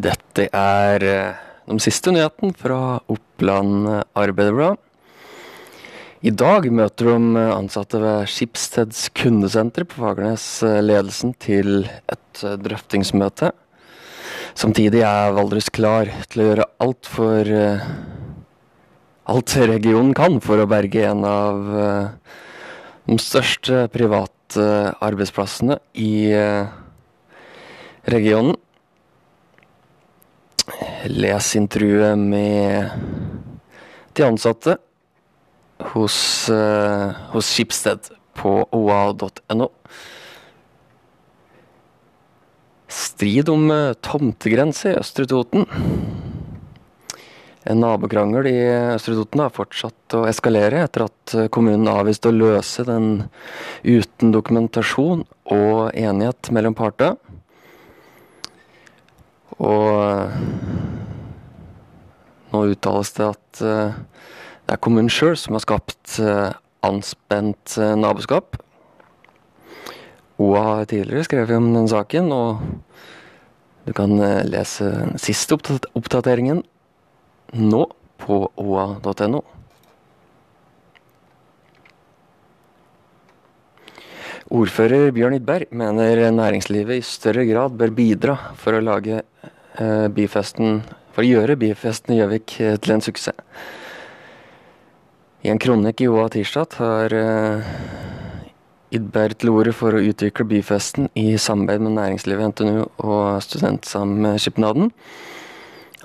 [0.00, 4.80] Det er eh, de siste nyhetene fra Oppland Arbeiderblad.
[6.24, 12.56] I dag møter de ansatte ved Skipsteds kundesenter på Fagernes eh, ledelsen til et eh,
[12.64, 13.52] drøftingsmøte.
[14.56, 17.54] Samtidig er Valdres klar til å gjøre alt for
[19.30, 21.68] alt regionen kan for å berge en av
[23.04, 24.64] de største private
[25.04, 26.32] arbeidsplassene i
[28.10, 28.56] regionen.
[31.10, 32.90] Les intervjuet med
[34.12, 34.76] de ansatte
[35.92, 36.16] hos,
[36.52, 39.70] uh, hos Skipsted på oa.no.
[42.90, 45.66] Strid om uh, tomtegrense i Østre Toten.
[47.70, 48.58] En nabokrangel i
[48.96, 53.26] Østre Toten har fortsatt å eskalere etter at eh, kommunen avviste å løse den
[53.84, 57.20] uten dokumentasjon og enighet mellom partene.
[59.60, 60.32] Og
[62.50, 63.92] nå uttales det at uh,
[64.64, 66.50] det er kommunen sjøl som har skapt uh,
[66.86, 68.56] anspent naboskap.
[70.40, 72.62] OA har tidligere skrevet om den saken, og
[73.84, 74.16] du kan
[74.48, 74.88] lese
[75.20, 75.58] siste
[75.92, 76.62] oppdateringen
[77.52, 77.82] nå
[78.24, 79.42] på oa.no.
[84.50, 90.80] Ordfører Bjørn Idberg mener næringslivet i større grad bør bidra for å lage eh, byfesten
[91.14, 93.36] for å gjøre byfesten i Gjøvik eh, til en suksess.
[95.46, 97.70] I en kronikk i OA tirsdag tar eh,
[98.98, 104.90] Idberg til orde for å utvikle byfesten i samarbeid med næringslivet, NTNU og Studentsamskipnaden.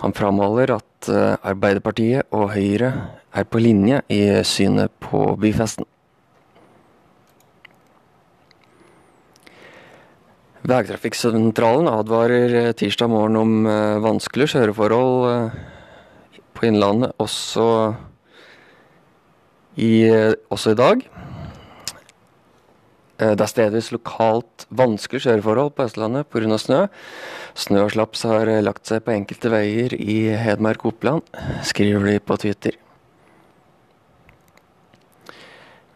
[0.04, 2.94] Han framholder at eh, Arbeiderpartiet og Høyre
[3.34, 5.90] er på linje i synet på byfesten.
[10.66, 17.66] Vegtrafikksentralen advarer eh, tirsdag morgen om uh, vanskelige kjøreforhold uh, på Innlandet også
[19.78, 20.08] i,
[20.50, 21.04] også i dag.
[23.20, 26.58] Det er stedvis lokalt vanskelige kjøreforhold på Østlandet pga.
[26.58, 26.82] snø.
[27.54, 31.28] Snø og slaps har lagt seg på enkelte veier i Hedmark og Oppland,
[31.68, 32.80] skriver de på Twitter.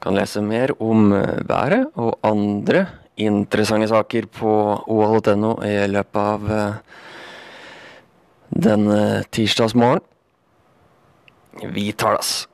[0.04, 2.86] Kan lese mer om været og andre
[3.20, 4.52] interessante saker på
[4.88, 6.72] OL.no i løpet av denne
[8.50, 10.02] den uh, tirsdagsmorgen.
[11.70, 12.49] Vi tar das.